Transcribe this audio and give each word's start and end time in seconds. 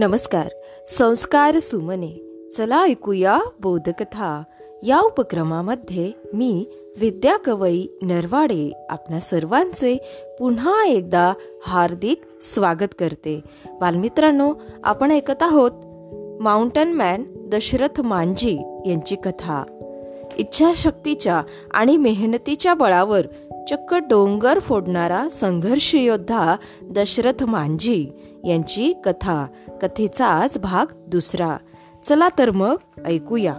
नमस्कार. 0.00 0.48
संस्कार 0.98 1.58
सुमने. 1.58 2.24
चला 2.56 2.84
ऐकूया 2.84 3.38
बोधकथा. 3.60 4.42
या 4.82 5.00
उपक्रमामध्ये 5.00 6.12
मी 6.34 6.66
विद्या 7.00 7.36
कवई 7.36 7.86
नरवाडे 8.02 8.86
आपल्या 8.90 9.20
सर्वांचे 9.20 9.96
पुन्हा 10.38 10.84
एकदा 10.84 11.32
हार्दिक 11.66 12.20
स्वागत 12.42 12.94
करते. 12.98 13.40
बालमित्रांनो 13.80 14.54
आपण 14.84 15.10
ऐकत 15.10 15.42
आहोत 15.42 15.72
माउंटन 16.42 16.92
मॅन 16.92 17.24
दशरथ 17.48 18.00
मांझी 18.00 18.58
यांची 18.86 19.16
कथा. 19.16 19.64
इच्छाशक्तीच्या 20.38 21.42
आणि 21.70 21.96
मेहनतीच्या 21.96 22.74
बळावर 22.74 23.26
चक्क 23.70 23.94
डोंगर 23.94 24.58
फोडणारा 24.58 25.28
संघर्ष 25.28 25.94
योद्धा 25.94 26.56
दशरथ 26.82 27.44
मांझी 27.44 28.06
यांची 28.44 28.92
कथा. 29.04 29.46
कथेचा 29.82 30.26
आज 30.26 30.58
भाग 30.58 30.92
दुसरा. 31.06 31.56
चला 32.04 32.28
तर 32.38 32.50
मग 32.50 32.76
ऐकूया. 33.06 33.54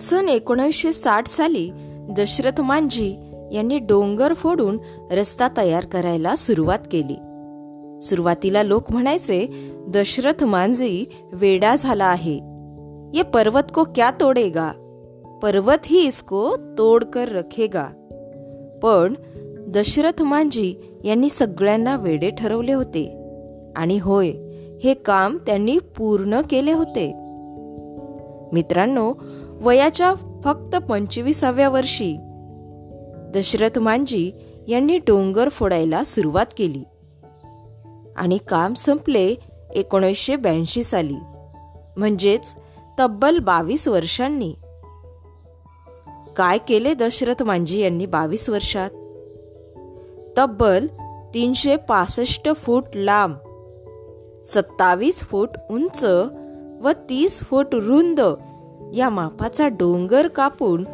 सन 0.00 0.28
एकोणीसशे 0.28 0.92
साठ 0.92 1.26
साली 1.26 1.70
दशरथ 2.16 2.60
मांझी 2.60 3.14
यांनी 3.52 3.78
डोंगर 3.78 4.34
फोडून 4.34 4.78
रस्ता 5.10 5.48
तयार 5.56 5.84
करायला 5.84 6.36
सुरुवात 6.36 6.78
केली. 6.92 7.14
सुरुवातीला 8.00 8.62
लोक 8.62 8.90
म्हणायचे 8.90 9.46
दशरथ 9.88 10.44
मांझी 10.44 11.04
वेडा 11.32 11.76
झाला 11.76 12.04
आहे. 12.04 12.57
ये 13.14 13.22
पर्वत 13.22 13.62
को 13.74 13.84
क्या 13.84 14.10
तोडेगा? 14.10 14.72
पर्वत 15.42 15.78
ही 15.84 16.06
इसको 16.06 16.56
तोडकर 16.56 17.28
रखेगा. 17.28 17.86
पण 18.82 19.14
दशरथ 19.68 20.22
मांजी 20.22 20.74
यांनी 21.04 21.28
सगळ्यांना 21.28 21.96
वेडे 21.96 22.30
ठरवले 22.30 22.72
होते. 22.72 23.24
आणि 23.76 23.98
होय 23.98 24.32
हे 24.84 24.94
काम 24.94 25.36
त्यांनी 25.36 25.78
पूर्ण 25.78 26.40
केले 26.50 26.72
होते. 26.72 27.12
मित्रांनो 28.52 29.14
वयाच्या 29.60 30.14
फक्त 30.44 30.76
पंचवीसाव्या 30.76 31.68
वर्षी 31.68 32.16
दशरथ 33.34 33.78
मांजी 33.78 34.32
यांनी 34.68 34.98
डोंगर 34.98 35.48
फोडायला 35.48 36.04
सुरुवात 36.04 36.46
केली. 36.58 36.82
आणि 38.16 38.38
काम 38.48 38.74
संपले 38.74 39.34
एकोणीसशे 39.74 40.36
ब्याऐंशी 40.36 40.84
साली. 40.84 41.16
म्हणजेच 41.96 42.54
तब्बल 42.98 43.38
बावीस 43.38 43.88
वर्षांनी. 43.88 44.54
काय 46.36 46.58
केले 46.58 46.94
दशरथ 46.94 47.42
मांजी 47.42 47.80
यांनी 47.80 48.06
बावीस 48.06 48.48
वर्षात? 48.48 48.90
तब्बल 50.36 50.86
तीनशे 51.34 51.76
पासष्ट 51.76 52.48
फूट 52.56 52.84
लांब 52.94 53.34
सत्तावीस 54.44 55.20
फूट 55.20 55.48
उंच 55.70 56.04
व 56.82 56.90
तीस 57.08 57.40
फूट 57.40 57.66
रुंद 57.72 58.20
या 58.94 59.08
मापाचा 59.10 59.68
डोंगर 59.68 60.28
कापून 60.28 60.84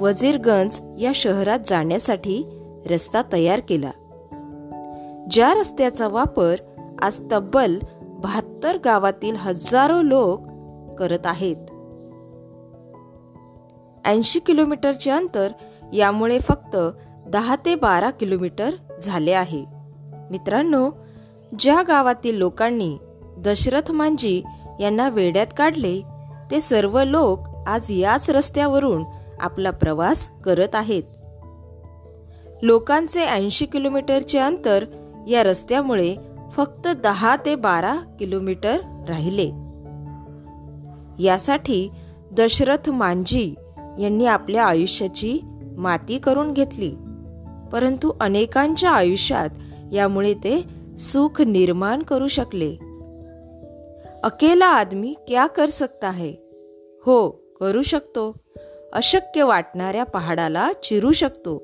वजीरगंज 0.00 0.80
या 0.98 1.12
शहरात 1.14 1.58
जाण्यासाठी 1.66 2.44
रस्ता 2.90 3.22
तयार 3.32 3.60
केला. 3.68 3.90
ज्या 5.30 5.54
रस्त्याचा 5.54 6.08
वापर 6.08 6.56
आज 7.02 7.20
तब्बल 7.32 7.78
बहात्तर 8.02 8.78
गावातील 8.84 9.36
हजारो 9.36 10.02
लोक 10.02 10.49
करत 11.00 11.26
आहेत. 11.26 11.56
ऐंशी 14.06 14.40
किलोमीटरचे 14.40 15.10
अंतर 15.10 15.52
यामुळे 15.92 16.38
फक्त 16.40 16.76
दहा 17.28 17.56
ते 17.66 17.74
बारा 17.74 18.10
किलोमीटर 18.10 18.70
झाले 19.00 19.32
आहे. 19.32 19.64
मित्रांनो 20.30 20.90
ज्या 21.58 21.82
गावातील 21.82 22.36
लोकांनी 22.38 22.98
दशरथ 23.38 23.90
मांजी 23.92 24.42
यांना 24.80 25.08
वेड्यात 25.08 25.46
काढले 25.56 26.00
ते 26.50 26.60
सर्व 26.60 27.02
लोक 27.04 27.68
आज 27.68 27.86
याच 27.90 28.30
रस्त्यावरून 28.30 29.04
आपला 29.40 29.70
प्रवास 29.70 30.30
करत 30.44 30.74
आहेत. 30.74 31.02
लोकांचे 32.62 33.20
ऐंशी 33.20 33.66
किलोमीटरचे 33.66 34.38
अंतर 34.38 34.84
या 35.28 35.42
रस्त्यामुळे 35.42 36.16
फक्त 36.52 36.88
दहा 36.88 37.36
ते 37.46 37.54
बारा 37.54 37.96
किलोमीटर 38.18 38.76
राहिले. 39.08 39.50
यासाठी 41.20 41.90
दशरथ 42.32 42.90
मांझी 42.90 43.54
यांनी 44.00 44.26
आपल्या 44.26 44.64
आयुष्याची 44.64 45.40
माती 45.76 46.18
करून 46.18 46.52
घेतली. 46.52 46.90
परंतु 47.72 48.12
अनेकांच्या 48.20 48.90
आयुष्यात 48.90 49.48
यामुळे 49.92 50.34
ते 50.34 50.64
सुख 50.98 51.40
निर्माण 51.42 52.02
करू 52.02 52.28
शकले. 52.28 52.76
अकेला 54.22 54.66
आदमी 54.66 55.14
क्या 55.28 55.46
कर 55.46 55.66
सकता 55.66 56.10
है? 56.10 56.30
हो 57.04 57.30
करू 57.60 57.82
शकतो. 57.82 58.36
अशक्य 58.92 59.42
वाटणाऱ्या 59.42 60.04
पहाडाला 60.04 60.72
चिरू 60.72 61.12
शकतो. 61.12 61.62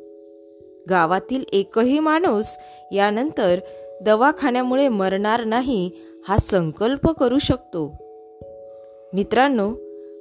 गावातील 0.90 1.44
एकही 1.52 1.98
माणूस 1.98 2.56
यानंतर 2.92 3.60
दवाखान्यामुळे 4.02 4.88
मरणार 4.88 5.44
नाही 5.44 5.90
हा 6.28 6.36
संकल्प 6.36 7.10
करू 7.10 7.38
शकतो. 7.38 8.05
मित्रांनो 9.12 9.72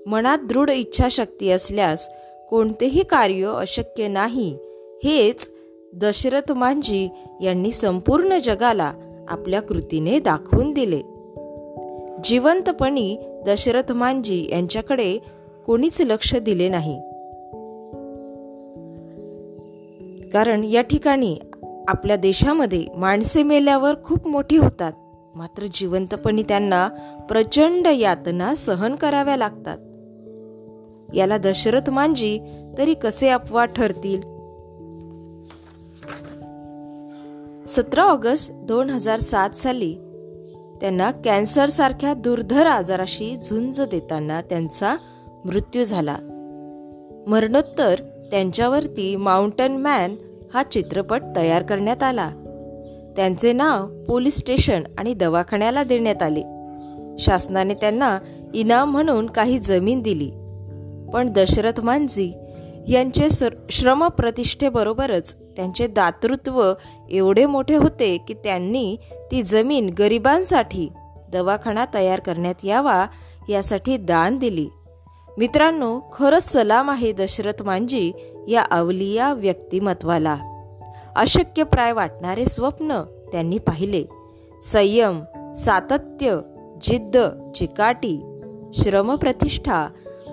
मनात 0.06 0.38
दृढ 0.38 0.69
इच्छाशक्ती 0.69 1.51
असल्यास 1.51 2.09
कोणतेही 2.50 3.03
कार्य 3.03 3.53
अशक्य 3.56 4.07
नाही. 4.07 4.57
हेच 5.03 5.50
दशरथ 5.94 6.51
मांजी 6.51 7.09
यांनी 7.41 7.72
संपूर्ण 7.72 8.38
जगाला 8.44 8.94
आपल्या 9.28 9.62
कृतीने 9.62 10.19
दाखवून 10.19 10.73
दिले. 10.73 11.01
जिवंतपणी 12.23 13.18
दशरथ 13.46 13.91
मांजी 13.91 14.47
यांच्याकडे 14.51 15.19
कोणीच 15.66 16.02
लक्ष 16.02 16.35
दिले 16.35 16.69
नाही. 16.69 17.00
कारण 20.29 20.63
या 20.63 20.81
ठिकाणी 20.81 21.38
आपल्या 21.88 22.16
देशामध्ये 22.16 22.85
माणसे 22.96 23.44
मेल्यावर 23.44 23.94
खूप 24.03 24.28
मोठी 24.28 24.57
होतात. 24.57 24.94
मात्र 25.35 25.68
जिवंतपणी 25.73 26.44
त्यांना 26.44 26.88
प्रचंड 27.29 27.88
यातना 27.88 28.56
सहन 28.56 28.96
कराव्या 28.96 29.38
लागतात. 29.38 29.78
याला 31.16 31.38
दशरथ 31.38 31.90
मांजी 31.90 32.40
तरी 32.78 32.94
कसे 32.94 33.29
अपवाद 33.29 33.69
ठरतील? 33.69 34.22
सतरा 37.68 38.03
ऑगस्ट 38.03 38.51
दोन 38.53 38.90
हजार 38.90 39.19
सात 39.19 39.50
साली 39.50 39.94
त्यांना 40.81 41.12
कॅन्सर 41.12 41.69
सारख्या 41.69 42.13
दुर्धर 42.13 42.66
आजाराशी 42.66 43.38
झुंज 43.38 43.81
देताना 43.81 44.41
त्यांचा 44.41 44.96
मृत्यू 45.46 45.84
झाला. 45.84 46.17
मरणोत्तर 47.28 47.96
त्यांच्यावरती 48.31 49.16
माउंटन 49.16 49.72
मॅन 49.72 50.16
हा 50.53 50.63
चित्रपट 50.63 51.22
तयार 51.35 51.63
करण्यात 51.63 52.03
आला. 52.03 52.31
त्यांचे 53.16 53.53
नाव 53.53 54.03
पोलीस 54.03 54.38
स्टेशन 54.38 54.84
आणि 54.98 55.14
दवाखान्याला 55.14 55.84
देण्यात 55.84 56.24
आले. 56.24 56.44
शासनाने 57.20 57.74
त्यांना 57.74 58.20
इनाम 58.53 58.92
म्हणून 58.92 59.26
काही 59.26 59.59
जमीन 59.59 60.02
दिली. 60.02 60.31
पण 61.14 61.30
दशरथ 61.30 61.80
मांझी 61.80 62.34
यांचे 62.88 63.28
श्रम 63.72 64.08
प्रतिष्ठेबरोबरच 64.08 65.36
त्यांचे 65.56 65.88
दातृत्व 65.88 66.74
एवढे 67.09 67.46
मोठे 67.46 67.76
होते 67.76 68.18
की 68.28 68.34
त्यांनी 68.34 68.98
ती 69.32 69.44
जमीन 69.44 69.90
गरिबांसाठी 70.00 70.90
दवाखाना 71.32 71.86
तयार 71.94 72.20
करण्यात 72.20 72.56
यावा 72.64 73.06
यासाठी 73.50 73.97
दान 73.97 74.38
दिली. 74.38 74.68
मित्रांनो 75.38 76.00
खरंच 76.14 76.52
सलाम 76.52 76.90
आहे 76.90 77.12
दशरथ 77.12 77.64
मांजी 77.64 78.12
या 78.47 78.64
अवलिया 78.72 79.34
व्यक्तिमत्वाला. 79.34 80.54
अशक्यप्राय 81.16 81.91
वाटणारे 81.91 82.46
स्वप्न 82.46 83.02
त्यांनी 83.32 83.58
पाहिले. 83.58 84.03
संयम 84.64 85.23
सातत्य 85.53 86.40
जिद्द 86.82 87.17
चिकाटी 87.56 88.40
श्रमप्रतिष्ठा 88.73 89.88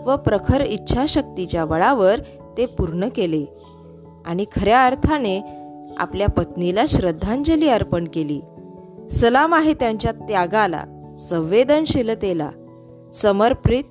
व 0.06 0.17
प्रखर 0.17 0.61
इच्छाशक्तीच्या 0.61 1.64
बळावर 1.64 2.20
ते 2.58 2.67
पूर्ण 2.67 3.08
केले 3.17 3.44
आणि 4.26 4.44
खऱ्या 4.56 4.87
अर्थाने 4.87 5.40
आपल्या 5.99 6.29
पत्नीला 6.29 6.85
श्रद्धांजली 6.88 7.69
अर्पण 7.69 8.08
केली. 8.14 8.40
सलाम 9.12 9.55
आहे 9.55 9.75
त्यांच्या 9.75 10.12
त्यागाला 10.12 10.85
संवेदनशीलतेला 11.17 12.50
समर्पित 13.12 13.85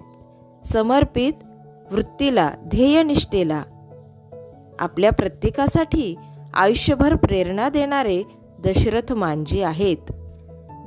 समर्पित 0.68 1.34
वृत्तीला 1.92 2.50
ध्येयनिष्ठेला. 2.66 3.64
आपल्या 4.80 5.12
प्रत्येकासाठी 5.12 6.16
आयुष्यभर 6.53 7.15
प्रेरणा 7.15 7.69
देणारे 7.69 8.24
दशरथ 8.59 9.13
मांजी 9.13 9.62
आहेत. 9.62 10.12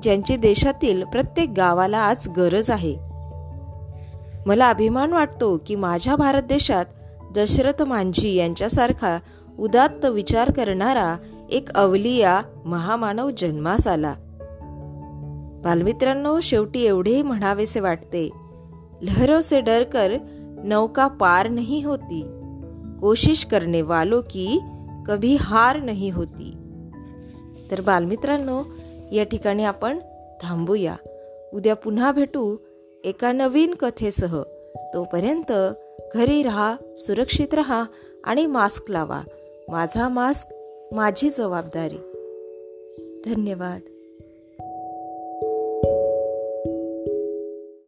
ज्यांची 0.02 0.36
देशातील 0.36 1.04
प्रत्येक 1.04 1.48
गावाला 1.56 1.98
आज 1.98 2.28
गरज 2.28 2.70
आहे. 2.70 2.96
मला 4.46 4.70
अभिमान 4.70 5.12
वाटतो 5.12 5.62
की 5.66 5.74
माझ्या 5.74 6.16
भारत 6.16 6.42
देशात 6.42 6.84
दशरथ 7.34 7.82
मांझी 7.82 8.34
यांच्यासारखा 8.34 9.18
उदात्त 9.58 10.04
विचार 10.04 10.50
करणारा 10.50 11.16
एक 11.50 11.74
अवलिया 11.74 12.42
महामानव 12.64 13.30
जन्मास 13.30 13.88
आला. 13.88 14.14
बालमित्रांनो 15.64 16.40
शेवटी 16.40 16.82
एवढे 16.82 17.22
म्हणावेसे 17.22 17.80
वाटते 17.80 18.30
लहरों 19.02 19.40
से 19.40 19.60
डरकर 19.60 20.16
नौका 20.64 21.08
पार 21.08 21.48
नहीं 21.48 21.86
होती. 21.86 22.22
कोशिश 23.00 23.44
करने 23.44 23.82
वालों 23.82 24.22
की 24.30 24.60
कभी 25.06 25.36
हार 25.40 25.80
नाही 25.80 26.10
होती। 26.10 26.54
तर 27.70 27.80
बालमित्रांनो 27.80 28.62
या 29.12 29.24
ठिकाणी 29.24 29.64
आपण 29.64 29.98
थांबूया. 30.42 30.96
उद्या 31.54 31.74
पुन्हा 31.74 32.12
भेटू 32.12 32.56
एका 33.04 33.32
नवीन 33.32 33.74
कथेसह. 33.74 34.42
तोपर्यंत 34.94 35.52
घरी 36.14 36.42
राहा 36.42 36.76
सुरक्षित 36.96 37.54
राहा 37.54 37.84
आणि 38.24 38.46
मास्क 38.46 38.90
लावा. 38.90 39.22
माझा 39.68 40.08
मास्क 40.08 40.46
माझी 40.94 41.30
जबाबदारी. 41.30 41.98
धन्यवाद. 43.26 43.93